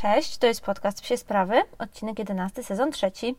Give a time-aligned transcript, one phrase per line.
[0.00, 3.36] Cześć, to jest podcast Psie Sprawy, odcinek 11, sezon trzeci.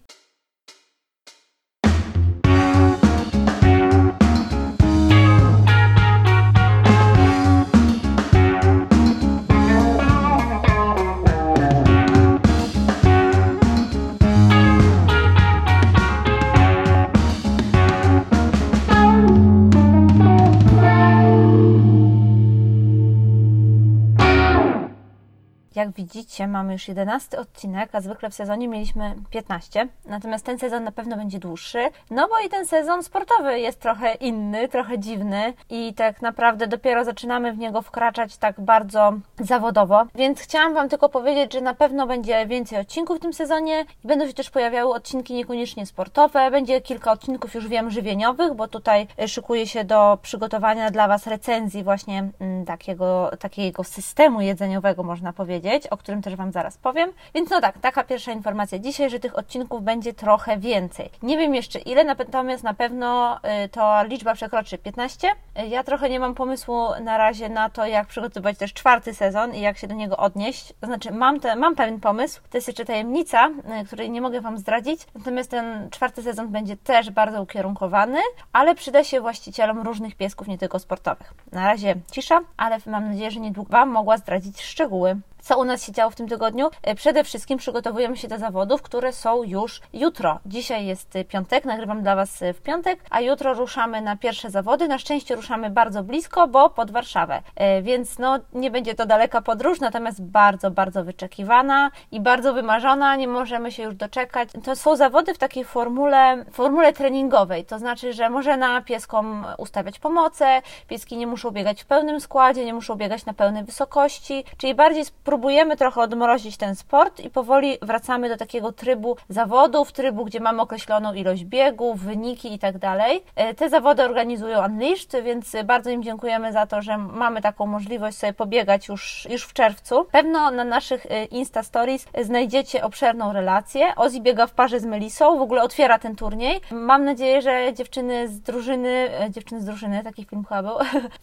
[25.80, 29.88] Jak widzicie, mamy już 11 odcinek, a zwykle w sezonie mieliśmy 15.
[30.06, 34.14] Natomiast ten sezon na pewno będzie dłuższy, no bo i ten sezon sportowy jest trochę
[34.14, 40.06] inny, trochę dziwny i tak naprawdę dopiero zaczynamy w niego wkraczać tak bardzo zawodowo.
[40.16, 44.28] Więc chciałam Wam tylko powiedzieć, że na pewno będzie więcej odcinków w tym sezonie będą
[44.28, 46.52] się też pojawiały odcinki niekoniecznie sportowe.
[46.52, 51.84] Będzie kilka odcinków, już wiem, żywieniowych, bo tutaj szykuję się do przygotowania dla Was recenzji
[51.84, 57.12] właśnie mm, takiego, takiego systemu jedzeniowego, można powiedzieć o którym też Wam zaraz powiem.
[57.34, 61.10] Więc no tak, taka pierwsza informacja dzisiaj, że tych odcinków będzie trochę więcej.
[61.24, 65.28] Nie wiem jeszcze ile, natomiast na pewno y, to liczba przekroczy 15.
[65.28, 69.56] Y, ja trochę nie mam pomysłu na razie na to, jak przygotować też czwarty sezon
[69.56, 70.74] i jak się do niego odnieść.
[70.82, 73.50] To znaczy, mam, te, mam pewien pomysł, to jest jeszcze tajemnica,
[73.82, 75.02] y, której nie mogę Wam zdradzić.
[75.16, 78.20] Natomiast ten czwarty sezon będzie też bardzo ukierunkowany,
[78.54, 81.34] ale przyda się właścicielom różnych piesków, nie tylko sportowych.
[81.52, 85.84] Na razie cisza, ale mam nadzieję, że niedługo Wam mogła zdradzić szczegóły co u nas
[85.84, 86.70] się działo w tym tygodniu?
[86.84, 90.40] E, przede wszystkim przygotowujemy się do zawodów, które są już jutro.
[90.46, 94.50] Dzisiaj jest e, piątek, nagrywam dla Was e, w piątek, a jutro ruszamy na pierwsze
[94.50, 94.88] zawody.
[94.88, 97.42] Na szczęście ruszamy bardzo blisko, bo pod Warszawę,
[97.82, 103.16] więc no nie będzie to daleka podróż, natomiast bardzo, bardzo wyczekiwana i bardzo wymarzona.
[103.16, 104.50] Nie możemy się już doczekać.
[104.64, 110.62] To są zawody w takiej formule, formule treningowej, to znaczy, że można pieskom ustawiać pomoce,
[110.88, 115.06] pieski nie muszą biegać w pełnym składzie, nie muszą biegać na pełnej wysokości, czyli bardziej
[115.30, 120.62] próbujemy trochę odmrozić ten sport i powoli wracamy do takiego trybu zawodów, trybu, gdzie mamy
[120.62, 123.24] określoną ilość biegów, wyniki i tak dalej.
[123.36, 128.18] E, te zawody organizują Unleashed, więc bardzo im dziękujemy za to, że mamy taką możliwość
[128.18, 130.06] sobie pobiegać już, już w czerwcu.
[130.12, 133.96] Pewno na naszych e, Insta Stories znajdziecie obszerną relację.
[133.96, 136.62] Ozzy biega w parze z Melisą, w ogóle otwiera ten turniej.
[136.72, 140.78] Mam nadzieję, że dziewczyny z drużyny, e, dziewczyny z drużyny, taki film chyba był,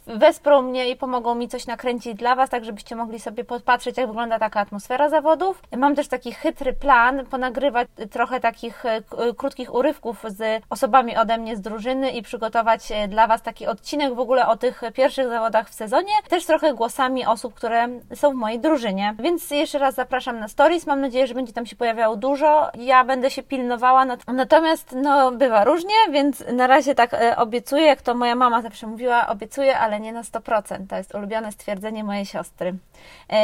[0.18, 4.06] wesprą mnie i pomogą mi coś nakręcić dla Was, tak żebyście mogli sobie podpatrzeć jak
[4.06, 5.62] wygląda taka atmosfera zawodów.
[5.76, 9.02] Mam też taki chytry plan, ponagrywać trochę takich e,
[9.36, 14.14] krótkich urywków z osobami ode mnie z drużyny i przygotować e, dla Was taki odcinek
[14.14, 18.34] w ogóle o tych pierwszych zawodach w sezonie, też trochę głosami osób, które są w
[18.34, 19.14] mojej drużynie.
[19.18, 22.70] Więc jeszcze raz zapraszam na stories, mam nadzieję, że będzie tam się pojawiało dużo.
[22.78, 28.02] Ja będę się pilnowała, natomiast no bywa różnie, więc na razie tak e, obiecuję, jak
[28.02, 30.86] to moja mama zawsze mówiła, obiecuję, ale nie na 100%.
[30.88, 32.74] To jest ulubione stwierdzenie mojej siostry.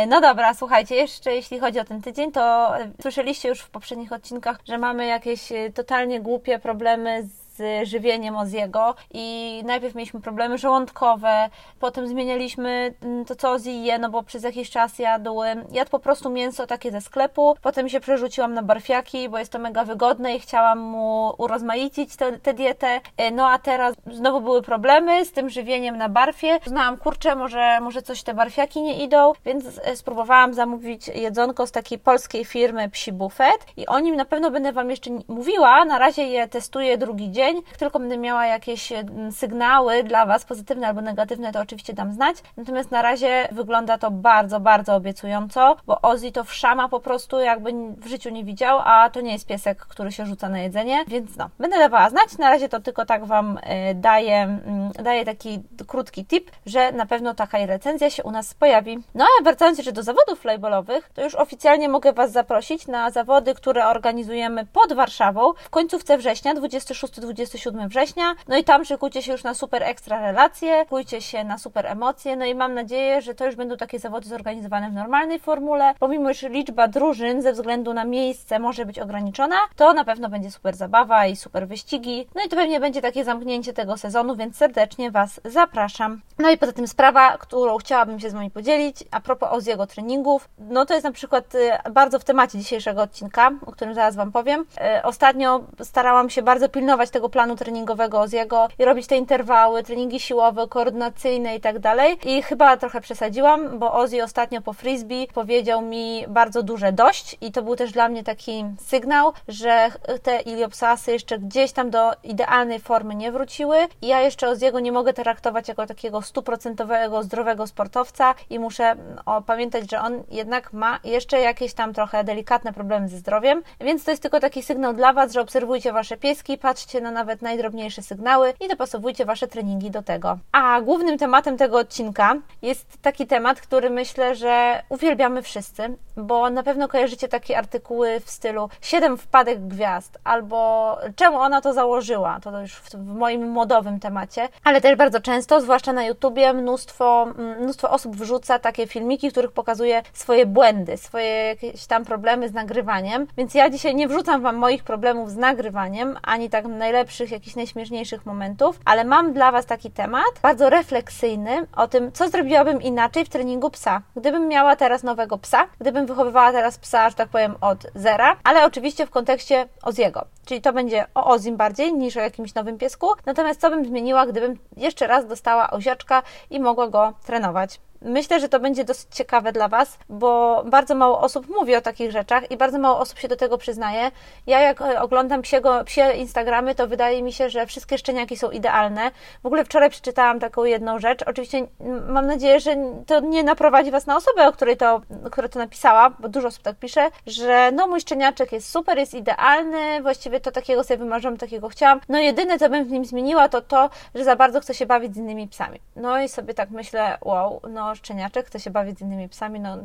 [0.08, 4.12] No dobra, Dobra, słuchajcie, jeszcze jeśli chodzi o ten tydzień, to słyszeliście już w poprzednich
[4.12, 10.20] odcinkach, że mamy jakieś e, totalnie głupie problemy z z żywieniem Oziego i najpierw mieliśmy
[10.20, 15.40] problemy żołądkowe, potem zmienialiśmy mm, to, co Ozzy je, no bo przez jakiś czas jadł,
[15.72, 19.58] jadł po prostu mięso takie ze sklepu, potem się przerzuciłam na barfiaki, bo jest to
[19.58, 25.24] mega wygodne i chciałam mu urozmaicić tę dietę, e, no a teraz znowu były problemy
[25.24, 26.58] z tym żywieniem na barfie.
[26.66, 31.72] Znałam, kurczę, może, może coś te barfiaki nie idą, więc e, spróbowałam zamówić jedzonko z
[31.72, 35.98] takiej polskiej firmy Psi Buffet i o nim na pewno będę Wam jeszcze mówiła, na
[35.98, 37.56] razie je testuję drugi dzień, dzień.
[37.68, 42.12] Jak tylko będę miała jakieś mm, sygnały dla Was, pozytywne albo negatywne, to oczywiście dam
[42.12, 42.36] znać.
[42.56, 47.72] Natomiast na razie wygląda to bardzo, bardzo obiecująco, bo Ozzy to wszama po prostu jakby
[47.96, 51.36] w życiu nie widział, a to nie jest piesek, który się rzuca na jedzenie, więc
[51.36, 52.38] no, będę dawała znać.
[52.38, 54.58] Na razie to tylko tak Wam y, daję,
[55.02, 58.98] daję taki krótki tip, że na pewno taka recenzja się u nas pojawi.
[59.14, 63.54] No a wracając jeszcze do zawodów flybolowych, to już oficjalnie mogę Was zaprosić na zawody,
[63.54, 68.34] które organizujemy pod Warszawą w końcówce września, 26-27 27 września.
[68.48, 72.36] No i tam szykujcie się już na super ekstra relacje, szykujcie się na super emocje.
[72.36, 75.94] No i mam nadzieję, że to już będą takie zawody zorganizowane w normalnej formule.
[75.98, 80.50] Pomimo, że liczba drużyn ze względu na miejsce może być ograniczona, to na pewno będzie
[80.50, 82.28] super zabawa i super wyścigi.
[82.34, 86.20] No i to pewnie będzie takie zamknięcie tego sezonu, więc serdecznie Was zapraszam.
[86.38, 90.48] No i poza tym sprawa, którą chciałabym się z Wami podzielić, a propos jego treningów,
[90.58, 94.32] no to jest na przykład y, bardzo w temacie dzisiejszego odcinka, o którym zaraz Wam
[94.32, 94.60] powiem.
[94.60, 99.82] Y, ostatnio starałam się bardzo pilnować tego tego planu treningowego Oziego i robić te interwały,
[99.82, 102.18] treningi siłowe, koordynacyjne i tak dalej.
[102.24, 107.52] I chyba trochę przesadziłam, bo Ozzy ostatnio po frisbee powiedział mi bardzo duże dość i
[107.52, 109.90] to był też dla mnie taki sygnał, że
[110.22, 114.92] te iliopsasy jeszcze gdzieś tam do idealnej formy nie wróciły i ja jeszcze Oziego nie
[114.92, 118.96] mogę traktować jako takiego stuprocentowego, zdrowego sportowca i muszę
[119.26, 124.04] o, pamiętać, że on jednak ma jeszcze jakieś tam trochę delikatne problemy ze zdrowiem, więc
[124.04, 128.02] to jest tylko taki sygnał dla Was, że obserwujcie Wasze pieski, patrzcie na nawet najdrobniejsze
[128.02, 130.38] sygnały i dopasowujcie Wasze treningi do tego.
[130.52, 136.62] A głównym tematem tego odcinka jest taki temat, który myślę, że uwielbiamy wszyscy, bo na
[136.62, 142.60] pewno kojarzycie takie artykuły w stylu 7 wpadek gwiazd albo czemu ona to założyła, to
[142.60, 147.26] już w, moim modowym temacie, ale też bardzo często, zwłaszcza na YouTubie, mnóstwo,
[147.60, 152.52] mnóstwo osób wrzuca takie filmiki, w których pokazuje swoje błędy, swoje jakieś tam problemy z
[152.52, 156.68] nagrywaniem, więc ja dzisiaj nie wrzucam Wam moich problemów z nagrywaniem, ani tak
[157.02, 162.28] najlepszych, jakichś najśmieszniejszych momentów, ale mam dla Was taki temat bardzo refleksyjny o tym, co
[162.28, 164.02] zrobiłabym inaczej w treningu psa.
[164.16, 168.64] Gdybym miała teraz nowego psa, gdybym wychowywała teraz psa, że tak powiem, od zera, ale
[168.64, 170.24] oczywiście w kontekście Oziego.
[170.44, 173.06] Czyli to będzie o Ozim bardziej niż o jakimś nowym piesku.
[173.26, 177.80] Natomiast co bym zmieniła, gdybym jeszcze raz dostała oziaczka i mogła go trenować?
[178.04, 182.10] Myślę, że to będzie dosyć ciekawe dla Was, bo bardzo mało osób mówi o takich
[182.10, 184.10] rzeczach i bardzo mało osób się do tego przyznaje.
[184.46, 188.50] Ja jak e, oglądam psiego, psie Instagramy, to wydaje mi się, że wszystkie szczeniaki są
[188.50, 189.10] idealne.
[189.42, 191.22] W ogóle wczoraj przeczytałam taką jedną rzecz.
[191.22, 191.66] Oczywiście
[192.08, 192.76] mam nadzieję, że
[193.06, 195.00] to nie naprowadzi Was na osobę, o której to,
[195.30, 199.14] która to napisała, bo dużo osób tak pisze, że no mój szczeniaczek jest super, jest
[199.14, 202.00] idealny, właściwie to takiego sobie wymarzyłam, takiego chciałam.
[202.08, 205.14] No jedyne, co bym w nim zmieniła, to to, że za bardzo chce się bawić
[205.14, 205.78] z innymi psami.
[205.96, 209.78] No i sobie tak myślę, wow, no szczeniaczek chce się bawić z innymi psami, no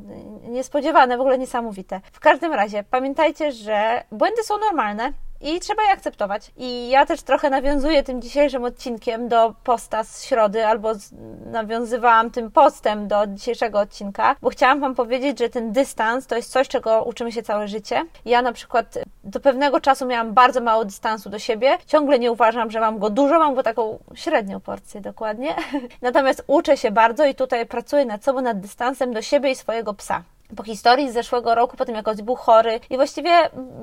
[0.43, 2.01] niespodziewane, w ogóle niesamowite.
[2.11, 6.51] W każdym razie pamiętajcie, że błędy są normalne, i trzeba je akceptować.
[6.57, 11.11] I ja też trochę nawiązuję tym dzisiejszym odcinkiem do posta z środy, albo z,
[11.45, 16.51] nawiązywałam tym postem do dzisiejszego odcinka, bo chciałam Wam powiedzieć, że ten dystans to jest
[16.51, 18.05] coś, czego uczymy się całe życie.
[18.25, 21.77] Ja na przykład do pewnego czasu miałam bardzo mało dystansu do siebie.
[21.85, 25.55] Ciągle nie uważam, że mam go dużo, mam go taką średnią porcję dokładnie.
[26.01, 29.93] Natomiast uczę się bardzo i tutaj pracuję nad sobą, nad dystansem do siebie i swojego
[29.93, 30.23] psa
[30.55, 33.31] po historii z zeszłego roku, po tym jak był chory i właściwie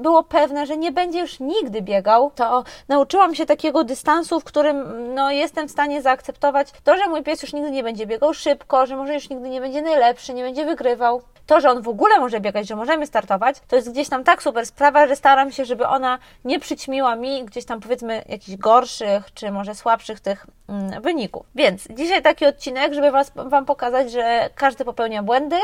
[0.03, 5.15] było pewne, że nie będzie już nigdy biegał, to nauczyłam się takiego dystansu, w którym
[5.15, 8.87] no, jestem w stanie zaakceptować to, że mój pies już nigdy nie będzie biegał szybko,
[8.87, 11.23] że może już nigdy nie będzie najlepszy, nie będzie wygrywał.
[11.47, 14.43] To, że on w ogóle może biegać, że możemy startować, to jest gdzieś tam tak
[14.43, 19.35] super sprawa, że staram się, żeby ona nie przyćmiła mi gdzieś tam powiedzmy jakichś gorszych,
[19.35, 21.47] czy może słabszych tych mm, wyników.
[21.55, 25.57] Więc dzisiaj taki odcinek, żeby was, Wam pokazać, że każdy popełnia błędy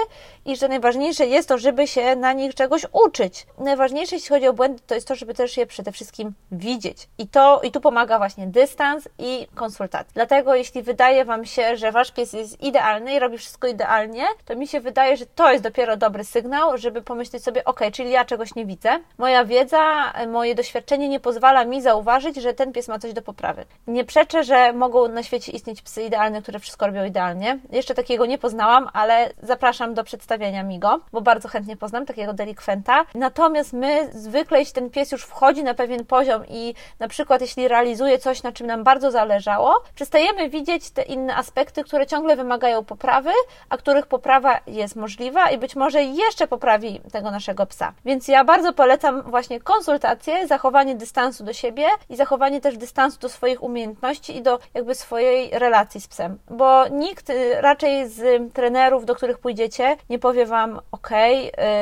[0.44, 3.47] i że najważniejsze jest to, żeby się na nich czegoś uczyć.
[3.59, 7.09] Najważniejsze, jeśli chodzi o błędy, to jest to, żeby też je przede wszystkim widzieć.
[7.19, 10.12] I to, i tu pomaga właśnie dystans i konsultacja.
[10.15, 14.56] Dlatego, jeśli wydaje Wam się, że Wasz pies jest idealny i robi wszystko idealnie, to
[14.56, 18.25] mi się wydaje, że to jest dopiero dobry sygnał, żeby pomyśleć sobie, ok, czyli ja
[18.25, 18.91] czegoś nie widzę.
[19.19, 23.65] Moja wiedza, moje doświadczenie nie pozwala mi zauważyć, że ten pies ma coś do poprawy.
[23.87, 27.59] Nie przeczę, że mogą na świecie istnieć psy idealne, które wszystko robią idealnie.
[27.73, 32.33] Jeszcze takiego nie poznałam, ale zapraszam do przedstawienia mi go, bo bardzo chętnie poznam takiego
[32.33, 33.05] delikwenta.
[33.15, 37.69] Natomiast my zwykle, jeśli ten pies już wchodzi na pewien poziom i na przykład jeśli
[37.69, 42.85] realizuje coś, na czym nam bardzo zależało, przestajemy widzieć te inne aspekty, które ciągle wymagają
[42.85, 43.31] poprawy,
[43.69, 47.93] a których poprawa jest możliwa i być może jeszcze poprawi tego naszego psa.
[48.05, 53.29] Więc ja bardzo polecam właśnie konsultacje, zachowanie dystansu do siebie i zachowanie też dystansu do
[53.29, 59.05] swoich umiejętności i do jakby swojej relacji z psem, bo nikt y, raczej z trenerów,
[59.05, 61.11] do których pójdziecie, nie powie wam, ok,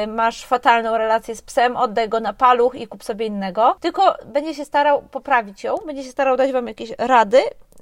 [0.06, 4.54] masz fatalną relację z psem, oddaj go na paluch i kup sobie innego, tylko będzie
[4.54, 7.38] się starał poprawić ją, będzie się starał dać wam jakieś rady,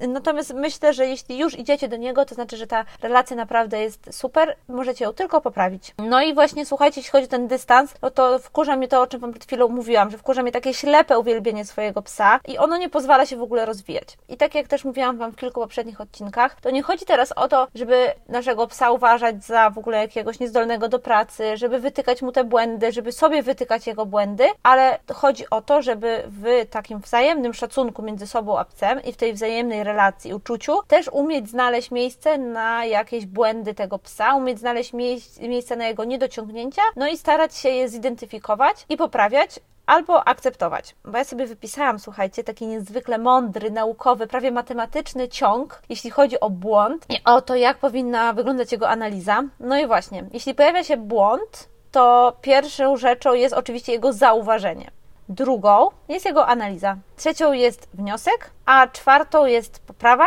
[0.08, 4.08] Natomiast myślę, że jeśli już idziecie do niego, to znaczy, że ta relacja naprawdę jest
[4.10, 5.94] super, możecie ją tylko poprawić.
[5.98, 9.06] No i właśnie słuchajcie, jeśli chodzi o ten dystans, no to wkurza mnie to, o
[9.06, 12.76] czym Wam przed chwilą mówiłam, że wkurza mnie takie ślepe uwielbienie swojego psa i ono
[12.76, 14.18] nie pozwala się w ogóle rozwijać.
[14.28, 17.48] I tak jak też mówiłam Wam w kilku poprzednich odcinkach, to nie chodzi teraz o
[17.48, 22.32] to, żeby naszego psa uważać za w ogóle jakiegoś niezdolnego do pracy, żeby wytykać mu
[22.32, 27.54] te błędy, żeby sobie wytykać jego błędy, ale chodzi o to, żeby w takim wzajemnym
[27.54, 32.38] szacunku między sobą a psem i w tej wzajemnej relacji, uczuciu, też umieć znaleźć miejsce
[32.38, 34.92] na jakieś błędy tego psa, umieć znaleźć
[35.40, 40.94] miejsce na jego niedociągnięcia, no i starać się je zidentyfikować i poprawiać, albo akceptować.
[41.04, 46.50] Bo ja sobie wypisałam, słuchajcie, taki niezwykle mądry, naukowy, prawie matematyczny ciąg, jeśli chodzi o
[46.50, 49.42] błąd i o to, jak powinna wyglądać jego analiza.
[49.60, 54.90] No i właśnie, jeśli pojawia się błąd, to pierwszą rzeczą jest oczywiście jego zauważenie.
[55.28, 60.26] Drugą jest jego analiza, trzecią jest wniosek, a czwartą jest poprawa,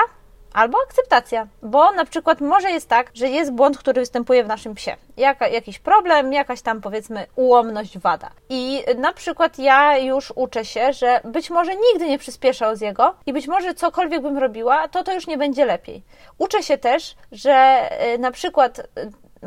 [0.53, 4.75] albo akceptacja, bo na przykład może jest tak, że jest błąd, który występuje w naszym
[4.75, 4.95] psie.
[5.17, 8.29] Jaka, jakiś problem, jakaś tam powiedzmy ułomność, wada.
[8.49, 13.15] I na przykład ja już uczę się, że być może nigdy nie przyspieszał z jego
[13.25, 16.03] i być może cokolwiek bym robiła, to to już nie będzie lepiej.
[16.37, 18.83] Uczę się też, że e, na przykład e,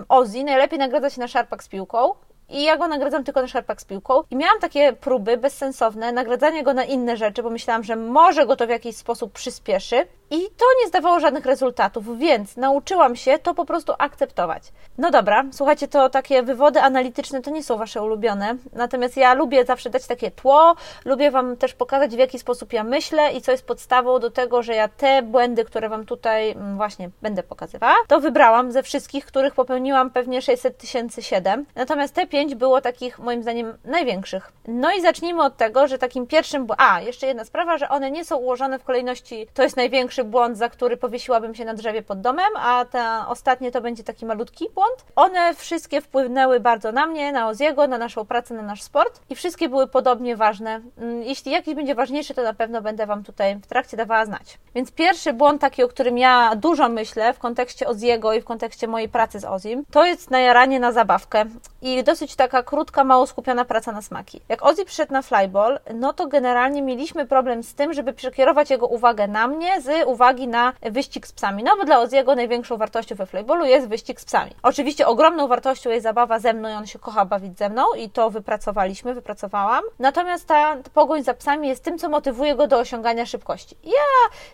[0.08, 2.14] Ozzy najlepiej nagradza się na szarpak z piłką,
[2.52, 4.22] i ja go nagradzam tylko na szarpak z piłką.
[4.30, 8.56] I miałam takie próby bezsensowne, nagradzanie go na inne rzeczy, bo myślałam, że może go
[8.56, 10.06] to w jakiś sposób przyspieszy.
[10.34, 14.62] I to nie zdawało żadnych rezultatów, więc nauczyłam się to po prostu akceptować.
[14.98, 19.64] No dobra, słuchajcie, to takie wywody analityczne to nie są Wasze ulubione, natomiast ja lubię
[19.64, 20.74] zawsze dać takie tło,
[21.04, 24.62] lubię Wam też pokazać, w jaki sposób ja myślę i co jest podstawą do tego,
[24.62, 29.26] że ja te błędy, które Wam tutaj mm, właśnie będę pokazywała, to wybrałam ze wszystkich,
[29.26, 31.66] których popełniłam pewnie 600 tysięcy siedem.
[31.74, 34.52] Natomiast te pięć było takich, moim zdaniem, największych.
[34.68, 38.24] No i zacznijmy od tego, że takim pierwszym, a jeszcze jedna sprawa, że one nie
[38.24, 42.02] są ułożone w kolejności, to jest największy największy błąd, za który powiesiłabym się na drzewie
[42.02, 45.04] pod domem, a ta ostatnie to będzie taki malutki błąd.
[45.16, 49.34] One wszystkie wpłynęły bardzo na mnie, na Oziego, na naszą pracę, na nasz sport i
[49.34, 50.80] wszystkie były podobnie ważne.
[50.98, 54.58] Mm, jeśli jakiś będzie ważniejszy, to na pewno będę Wam tutaj w trakcie dawała znać.
[54.74, 58.88] Więc pierwszy błąd taki, o którym ja dużo myślę w kontekście Oziego i w kontekście
[58.88, 61.44] mojej pracy z Ozim, to jest najaranie na zabawkę
[61.82, 64.40] i dosyć taka krótka, mało skupiona praca na smaki.
[64.48, 68.86] Jak Ozzy przyszedł na flyball, no to generalnie mieliśmy problem z tym, żeby przekierować jego
[68.86, 71.62] uwagę na mnie z uwagi na wyścig z psami.
[71.62, 74.50] No bo dla Oziego największą wartością we flyballu jest wyścig z psami.
[74.62, 78.10] Oczywiście ogromną wartością jest zabawa ze mną i on się kocha bawić ze mną i
[78.10, 79.82] to wypracowaliśmy, wypracowałam.
[79.98, 83.76] Natomiast ta pogoń za psami jest tym, co motywuje go do osiągania szybkości.
[83.84, 83.92] Ja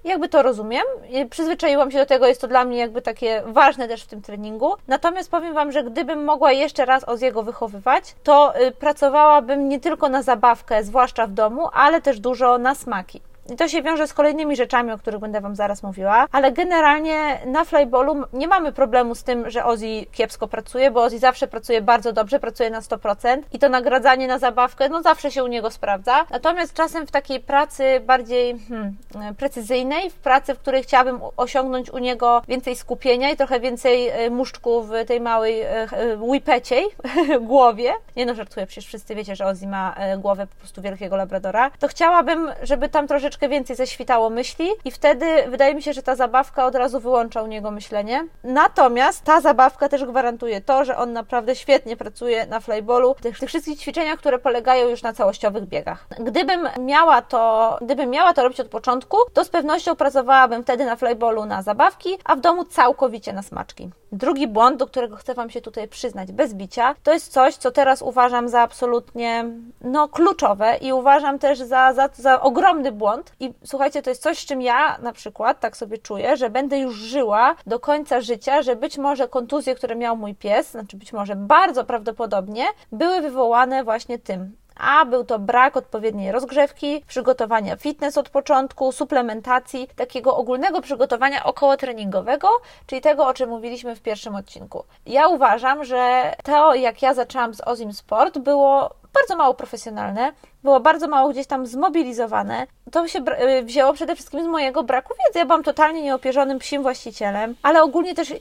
[0.04, 0.82] jakby to rozumiem,
[1.30, 4.74] przyzwyczaiłam się do tego, jest to dla mnie jakby takie ważne też w tym treningu.
[4.88, 10.08] Natomiast powiem Wam, że gdybym mogła jeszcze raz Oziego wychowywać, to y, pracowałabym nie tylko
[10.08, 13.20] na zabawkę, zwłaszcza w domu, ale też dużo na smaki.
[13.52, 17.38] I to się wiąże z kolejnymi rzeczami, o których będę Wam zaraz mówiła, ale generalnie
[17.46, 21.82] na flyballu nie mamy problemu z tym, że Ozzy kiepsko pracuje, bo Ozzy zawsze pracuje
[21.82, 25.70] bardzo dobrze, pracuje na 100% i to nagradzanie na zabawkę, no zawsze się u niego
[25.70, 26.26] sprawdza.
[26.30, 28.96] Natomiast czasem w takiej pracy bardziej hmm,
[29.34, 34.30] precyzyjnej, w pracy, w której chciałabym osiągnąć u niego więcej skupienia i trochę więcej e,
[34.30, 36.84] muszczku w tej małej e, e, whipeciej
[37.40, 41.70] głowie, nie no żartuję, przecież wszyscy wiecie, że Ozzy ma głowę po prostu wielkiego labradora,
[41.78, 46.02] to chciałabym, żeby tam troszeczkę troszeczkę więcej zaświtało myśli i wtedy wydaje mi się, że
[46.02, 48.26] ta zabawka od razu wyłącza u niego myślenie.
[48.44, 53.48] Natomiast ta zabawka też gwarantuje to, że on naprawdę świetnie pracuje na flyballu, tych, tych
[53.48, 56.06] wszystkich ćwiczeniach, które polegają już na całościowych biegach.
[56.18, 60.96] Gdybym miała to, gdybym miała to robić od początku, to z pewnością pracowałabym wtedy na
[60.96, 63.90] flyballu na zabawki, a w domu całkowicie na smaczki.
[64.12, 67.70] Drugi błąd, do którego chcę Wam się tutaj przyznać bez bicia, to jest coś, co
[67.70, 69.44] teraz uważam za absolutnie
[69.80, 73.27] no, kluczowe i uważam też za, za, za ogromny błąd.
[73.40, 76.78] I słuchajcie, to jest coś, z czym ja na przykład tak sobie czuję, że będę
[76.78, 81.12] już żyła do końca życia, że być może kontuzje, które miał mój pies, znaczy być
[81.12, 88.18] może bardzo prawdopodobnie, były wywołane właśnie tym, a był to brak odpowiedniej rozgrzewki, przygotowania fitness
[88.18, 92.48] od początku, suplementacji, takiego ogólnego przygotowania około treningowego,
[92.86, 94.84] czyli tego, o czym mówiliśmy w pierwszym odcinku.
[95.06, 100.80] Ja uważam, że to, jak ja zaczęłam z Ozim Sport, było bardzo mało profesjonalne, było
[100.80, 102.66] bardzo mało gdzieś tam zmobilizowane.
[102.92, 103.18] To się
[103.58, 105.38] y, wzięło przede wszystkim z mojego braku wiedzy.
[105.38, 108.38] Ja byłam totalnie nieopierzonym psim właścicielem, ale ogólnie też y,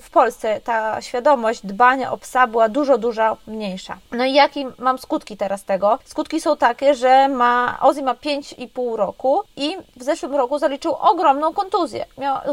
[0.00, 3.98] w, Polsce ta świadomość dbania o psa była dużo, dużo mniejsza.
[4.12, 5.98] No i jakie mam skutki teraz tego?
[6.04, 11.52] Skutki są takie, że ma, Ozzy ma 5,5 roku i w zeszłym roku zaliczył ogromną
[11.52, 12.04] kontuzję,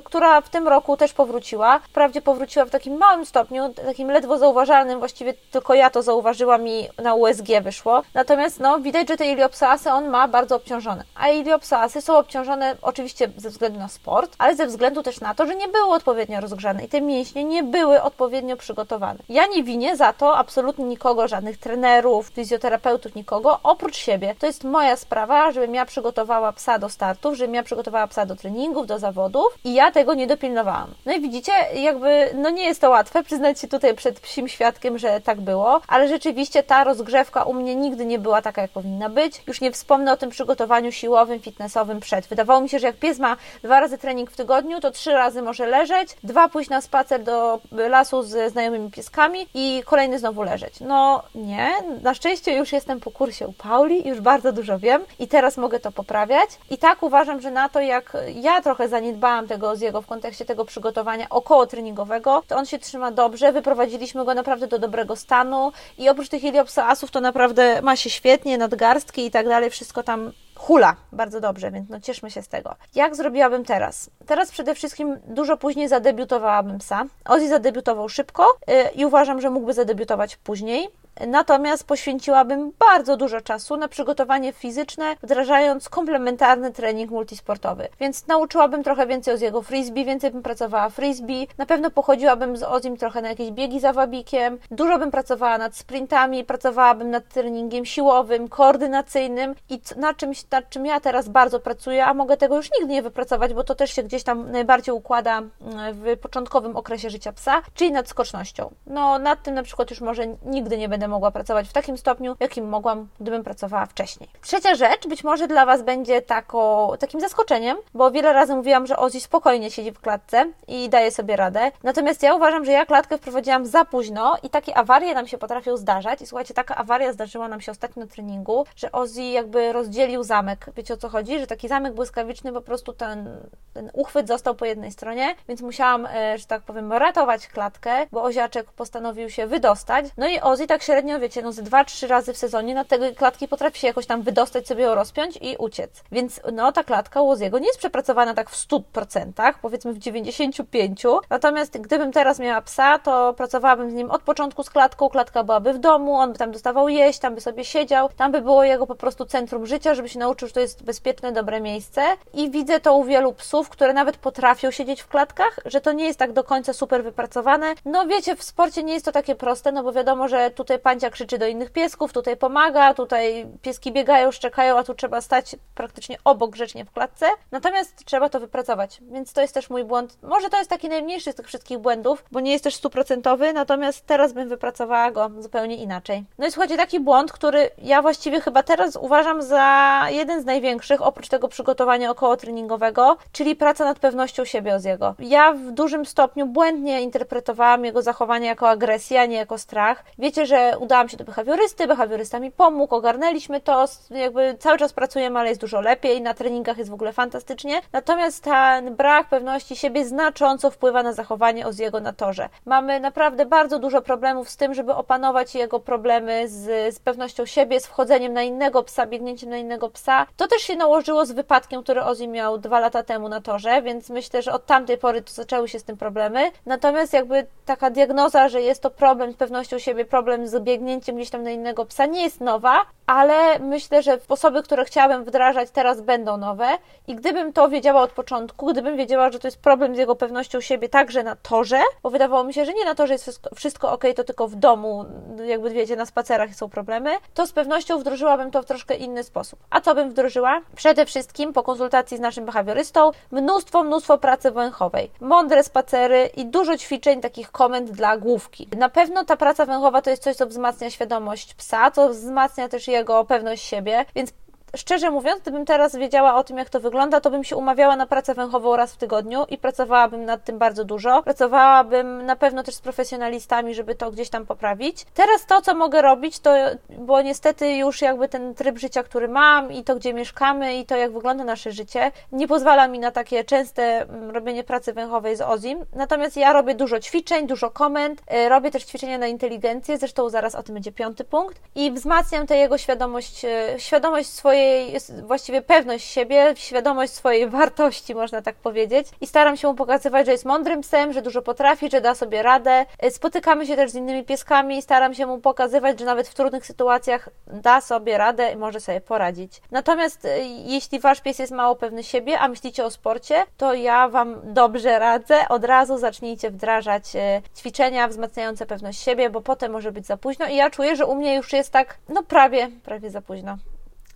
[0.03, 1.79] która w tym roku też powróciła.
[1.79, 6.87] Wprawdzie powróciła w takim małym stopniu, takim ledwo zauważalnym, właściwie tylko ja to zauważyłam i
[7.03, 8.01] na USG wyszło.
[8.13, 11.03] Natomiast no, widać, że te iliopsoasy on ma bardzo obciążone.
[11.15, 15.45] A iliopsoasy są obciążone oczywiście ze względu na sport, ale ze względu też na to,
[15.45, 19.19] że nie były odpowiednio rozgrzane i te mięśnie nie były odpowiednio przygotowane.
[19.29, 24.35] Ja nie winię za to absolutnie nikogo, żadnych trenerów, fizjoterapeutów, nikogo, oprócz siebie.
[24.39, 28.35] To jest moja sprawa, żebym ja przygotowała psa do startów, żebym ja przygotowała psa do
[28.35, 30.93] treningów, do zawodów i ja tego nie dopilnowałam.
[31.05, 34.97] No i widzicie, jakby, no nie jest to łatwe przyznać się tutaj przed psim świadkiem,
[34.97, 39.09] że tak było, ale rzeczywiście ta rozgrzewka u mnie nigdy nie była taka, jak powinna
[39.09, 39.41] być.
[39.47, 42.27] Już nie wspomnę o tym przygotowaniu siłowym, fitnessowym przed.
[42.27, 45.41] Wydawało mi się, że jak pies ma dwa razy trening w tygodniu, to trzy razy
[45.41, 50.79] może leżeć, dwa pójść na spacer do lasu z znajomymi pieskami i kolejny znowu leżeć.
[50.79, 51.69] No nie,
[52.01, 55.79] na szczęście już jestem po kursie u Pauli, już bardzo dużo wiem i teraz mogę
[55.79, 56.49] to poprawiać.
[56.69, 60.45] I tak uważam, że na to, jak ja trochę zaniedbałam tego z jego w kontekście
[60.45, 65.71] tego przygotowania około treningowego, to on się trzyma dobrze, wyprowadziliśmy go naprawdę do dobrego stanu
[65.97, 70.31] i oprócz tych iliopsoasów to naprawdę ma się świetnie, nadgarstki i tak dalej, wszystko tam
[70.55, 72.75] hula bardzo dobrze, więc no cieszmy się z tego.
[72.95, 74.09] Jak zrobiłabym teraz?
[74.25, 77.05] Teraz przede wszystkim dużo później zadebiutowałabym psa.
[77.25, 80.89] Ozzy zadebiutował szybko yy, i uważam, że mógłby zadebiutować później.
[81.27, 87.87] Natomiast poświęciłabym bardzo dużo czasu na przygotowanie fizyczne, wdrażając komplementarny trening multisportowy.
[87.99, 92.63] Więc nauczyłabym trochę więcej o jego frisbee, więcej bym pracowała frisbee, na pewno pochodziłabym z
[92.63, 97.85] Ozim trochę na jakieś biegi za wabikiem, dużo bym pracowała nad sprintami, pracowałabym nad treningiem
[97.85, 102.69] siłowym, koordynacyjnym i na czymś, nad czym ja teraz bardzo pracuję, a mogę tego już
[102.79, 105.51] nigdy nie wypracować, bo to też się gdzieś tam najbardziej układa mm,
[105.93, 108.71] w początkowym okresie życia psa, czyli nad skocznością.
[108.87, 111.97] No nad tym na przykład już może nigdy nie będę będę mogła pracować w takim
[111.97, 114.29] stopniu, jakim mogłam, gdybym pracowała wcześniej.
[114.41, 118.97] Trzecia rzecz, być może dla Was będzie tako, takim zaskoczeniem, bo wiele razy mówiłam, że
[118.97, 121.71] Ozzy spokojnie siedzi w klatce i daje sobie radę.
[121.83, 125.77] Natomiast ja uważam, że ja klatkę wprowadziłam za późno i takie awarie nam się potrafią
[125.77, 126.21] zdarzać.
[126.21, 130.65] I słuchajcie, taka awaria zdarzyła nam się ostatnio na treningu, że Ozzy jakby rozdzielił zamek.
[130.77, 131.39] Wiecie o co chodzi?
[131.39, 133.29] Że taki zamek błyskawiczny po prostu ten,
[133.73, 138.23] ten uchwyt został po jednej stronie, więc musiałam, e, że tak powiem, ratować klatkę, bo
[138.23, 140.05] Oziaczek postanowił się wydostać.
[140.17, 142.85] No i Ozzy tak się średnio, wiecie, no z dwa, trzy razy w sezonie na
[142.85, 146.03] te klatki potrafi się jakoś tam wydostać, sobie ją rozpiąć i uciec.
[146.11, 151.19] Więc no ta klatka Łoziego nie jest przepracowana tak w 100%, powiedzmy w 95%.
[151.29, 155.73] Natomiast gdybym teraz miała psa, to pracowałabym z nim od początku z klatką, klatka byłaby
[155.73, 158.87] w domu, on by tam dostawał jeść, tam by sobie siedział, tam by było jego
[158.87, 162.01] po prostu centrum życia, żeby się nauczył, że to jest bezpieczne, dobre miejsce.
[162.33, 166.05] I widzę to u wielu psów, które nawet potrafią siedzieć w klatkach, że to nie
[166.05, 167.73] jest tak do końca super wypracowane.
[167.85, 171.09] No wiecie, w sporcie nie jest to takie proste, no bo wiadomo, że tutaj pancia
[171.09, 176.17] krzyczy do innych piesków, tutaj pomaga, tutaj pieski biegają, szczekają, a tu trzeba stać praktycznie
[176.23, 177.25] obok grzecznie w klatce.
[177.51, 180.17] Natomiast trzeba to wypracować, więc to jest też mój błąd.
[180.23, 184.05] Może to jest taki najmniejszy z tych wszystkich błędów, bo nie jest też stuprocentowy, natomiast
[184.05, 186.23] teraz bym wypracowała go zupełnie inaczej.
[186.37, 191.01] No i słuchajcie, taki błąd, który ja właściwie chyba teraz uważam za jeden z największych,
[191.01, 195.15] oprócz tego przygotowania około treningowego, czyli praca nad pewnością siebie jego.
[195.19, 200.03] Ja w dużym stopniu błędnie interpretowałam jego zachowanie jako agresję, a nie jako strach.
[200.17, 205.39] Wiecie, że udałam się do behawiorysty, behawiorysta mi pomógł, ogarnęliśmy to, jakby cały czas pracujemy,
[205.39, 207.81] ale jest dużo lepiej, na treningach jest w ogóle fantastycznie.
[207.91, 212.49] Natomiast ten brak pewności siebie znacząco wpływa na zachowanie Oziego na torze.
[212.65, 217.79] Mamy naprawdę bardzo dużo problemów z tym, żeby opanować jego problemy z, z pewnością siebie,
[217.79, 220.25] z wchodzeniem na innego psa, biegnięciem na innego psa.
[220.37, 224.09] To też się nałożyło z wypadkiem, który Ozzy miał dwa lata temu na torze, więc
[224.09, 226.51] myślę, że od tamtej pory to zaczęły się z tym problemy.
[226.65, 231.29] Natomiast jakby taka diagnoza, że jest to problem z pewnością siebie, problem z biegnięciem gdzieś
[231.29, 236.01] tam na innego psa nie jest nowa, ale myślę, że sposoby, które chciałabym wdrażać teraz
[236.01, 236.67] będą nowe
[237.07, 240.61] i gdybym to wiedziała od początku, gdybym wiedziała, że to jest problem z jego pewnością
[240.61, 243.91] siebie także na torze, bo wydawało mi się, że nie na torze jest wszystko, wszystko
[243.91, 245.05] ok, to tylko w domu,
[245.45, 249.59] jakby wiecie, na spacerach są problemy, to z pewnością wdrożyłabym to w troszkę inny sposób.
[249.69, 250.61] A co bym wdrożyła?
[250.75, 256.77] Przede wszystkim po konsultacji z naszym behawiorystą mnóstwo, mnóstwo pracy węchowej, mądre spacery i dużo
[256.77, 258.67] ćwiczeń, takich komend dla główki.
[258.77, 262.87] Na pewno ta praca węchowa to jest coś, co wzmacnia świadomość psa, co wzmacnia też
[262.87, 264.33] jego pewność siebie, więc
[264.75, 268.07] szczerze mówiąc, gdybym teraz wiedziała o tym, jak to wygląda, to bym się umawiała na
[268.07, 271.23] pracę węchową raz w tygodniu i pracowałabym nad tym bardzo dużo.
[271.23, 275.05] Pracowałabym na pewno też z profesjonalistami, żeby to gdzieś tam poprawić.
[275.13, 276.51] Teraz to, co mogę robić, to,
[276.89, 280.95] bo niestety już jakby ten tryb życia, który mam i to, gdzie mieszkamy i to,
[280.95, 285.41] jak wygląda nasze życie, nie pozwala mi na takie częste mm, robienie pracy węchowej z
[285.41, 285.85] Ozim.
[285.93, 290.55] Natomiast ja robię dużo ćwiczeń, dużo komend, y, robię też ćwiczenia na inteligencję, zresztą zaraz
[290.55, 295.61] o tym będzie piąty punkt i wzmacniam tę jego świadomość, y, świadomość swojej swojej, właściwie
[295.61, 299.07] pewność siebie, świadomość swojej wartości, można tak powiedzieć.
[299.21, 302.43] I staram się mu pokazywać, że jest mądrym psem, że dużo potrafi, że da sobie
[302.43, 302.85] radę.
[303.09, 306.65] Spotykamy się też z innymi pieskami i staram się mu pokazywać, że nawet w trudnych
[306.65, 309.61] sytuacjach da sobie radę i może sobie poradzić.
[309.71, 314.09] Natomiast e, jeśli wasz pies jest mało pewny siebie, a myślicie o sporcie, to ja
[314.09, 315.47] wam dobrze radzę.
[315.49, 320.47] Od razu zacznijcie wdrażać e, ćwiczenia wzmacniające pewność siebie, bo potem może być za późno.
[320.47, 323.57] I ja czuję, że u mnie już jest tak, no prawie, prawie za późno.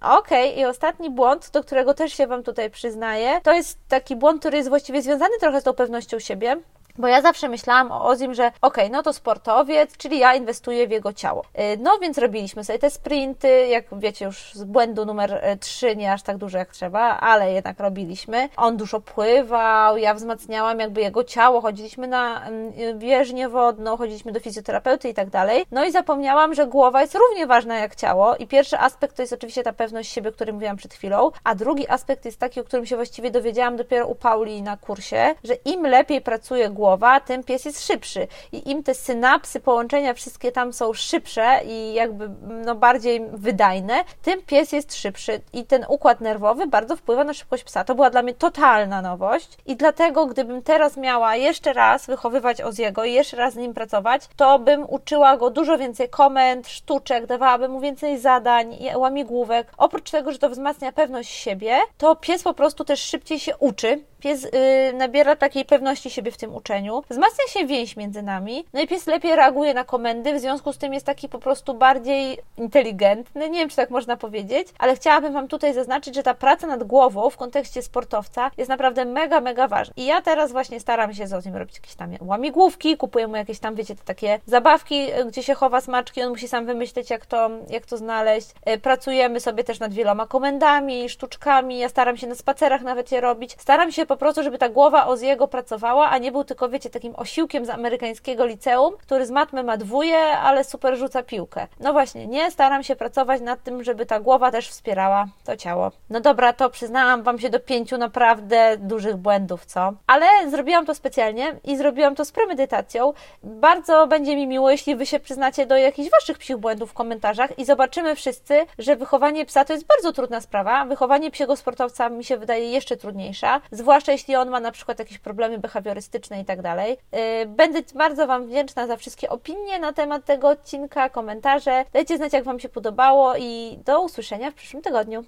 [0.01, 0.61] Okej, okay.
[0.61, 4.57] i ostatni błąd, do którego też się Wam tutaj przyznaję, to jest taki błąd, który
[4.57, 6.57] jest właściwie związany trochę z tą pewnością siebie.
[6.97, 10.87] Bo ja zawsze myślałam o Ozim, że okej, okay, no to sportowiec, czyli ja inwestuję
[10.87, 11.43] w jego ciało.
[11.73, 15.95] Y, no więc robiliśmy sobie te sprinty, jak wiecie już z błędu numer 3, y,
[15.95, 18.49] nie aż tak dużo jak trzeba, ale jednak robiliśmy.
[18.57, 24.39] On dużo pływał, ja wzmacniałam jakby jego ciało, chodziliśmy na mm, wieżnię wodną, chodziliśmy do
[24.39, 25.65] fizjoterapeuty i tak dalej.
[25.71, 29.33] No i zapomniałam, że głowa jest równie ważna jak ciało i pierwszy aspekt to jest
[29.33, 32.63] oczywiście ta pewność siebie, o którym mówiłam przed chwilą, a drugi aspekt jest taki, o
[32.63, 37.19] którym się właściwie dowiedziałam dopiero u Pauli na kursie, że im lepiej pracuje głowa, głowa,
[37.19, 38.27] tym pies jest szybszy.
[38.51, 42.29] I im te synapsy, połączenia wszystkie tam są szybsze i jakby
[42.65, 45.41] no, bardziej wydajne, tym pies jest szybszy.
[45.53, 47.83] I ten układ nerwowy bardzo wpływa na szybkość psa.
[47.83, 49.57] To była dla mnie totalna nowość.
[49.65, 54.21] I dlatego, gdybym teraz miała jeszcze raz wychowywać Oziego i jeszcze raz z nim pracować,
[54.35, 59.71] to bym uczyła go dużo więcej komend, sztuczek, dawałabym mu więcej zadań, łamigłówek.
[59.77, 64.03] Oprócz tego, że to wzmacnia pewność siebie, to pies po prostu też szybciej się uczy,
[64.19, 66.68] Pies yy, nabiera takiej pewności siebie w tym uczeniu,
[67.09, 70.77] wzmacnia się więź między nami, no i pies lepiej reaguje na komendy, w związku z
[70.77, 75.33] tym jest taki po prostu bardziej inteligentny, nie wiem czy tak można powiedzieć, ale chciałabym
[75.33, 79.67] Wam tutaj zaznaczyć, że ta praca nad głową w kontekście sportowca jest naprawdę mega, mega
[79.67, 79.93] ważna.
[79.97, 83.59] I ja teraz właśnie staram się z nim robić jakieś tam łamigłówki, kupuję mu jakieś
[83.59, 87.85] tam, wiecie, takie zabawki, gdzie się chowa smaczki, on musi sam wymyśleć, jak to, jak
[87.85, 88.51] to znaleźć.
[88.65, 93.21] E, pracujemy sobie też nad wieloma komendami, sztuczkami, ja staram się na spacerach nawet je
[93.21, 93.55] robić.
[93.57, 97.13] Staram się po prostu, żeby ta głowa Oziego pracowała, a nie był tylko, wiecie, takim
[97.15, 101.67] osiłkiem z amerykańskiego liceum, który z matmy ma dwóje, ale super rzuca piłkę.
[101.79, 105.91] No właśnie, nie, staram się pracować nad tym, żeby ta głowa też wspierała to ciało.
[106.09, 109.93] No dobra, to przyznałam Wam się do pięciu naprawdę dużych błędów, co?
[110.07, 113.13] Ale zrobiłam to specjalnie i zrobiłam to z premedytacją.
[113.43, 117.59] Bardzo będzie mi miło, jeśli Wy się przyznacie do jakichś Waszych psich błędów w komentarzach
[117.59, 120.85] i zobaczymy wszyscy, że wychowanie psa to jest bardzo trudna sprawa.
[120.85, 125.19] Wychowanie psiego sportowca mi się wydaje jeszcze trudniejsza, zwłaszcza jeśli on ma na przykład jakieś
[125.19, 126.97] problemy behawiorystyczne i tak dalej.
[127.43, 131.85] Y, będę bardzo Wam wdzięczna za wszystkie opinie na temat tego odcinka, komentarze.
[131.93, 135.17] Dajcie znać, jak Wam się podobało i do usłyszenia w przyszłym tygodniu.